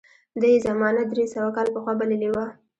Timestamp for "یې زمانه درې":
0.53-1.25